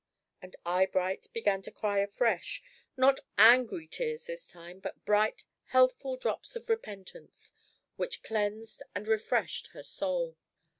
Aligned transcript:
And 0.41 0.55
Eyebright 0.65 1.27
began 1.31 1.61
to 1.61 1.69
cry 1.71 1.99
afresh; 1.99 2.63
not 2.97 3.19
angry 3.37 3.87
tears 3.87 4.25
this 4.25 4.47
time, 4.47 4.79
but 4.79 5.05
bright, 5.05 5.43
healthful 5.65 6.17
drops 6.17 6.55
of 6.55 6.69
repentance, 6.71 7.53
which 7.97 8.23
cleansed 8.23 8.81
and 8.95 9.07
refreshed 9.07 9.67
her 9.73 9.83
soul. 9.83 10.37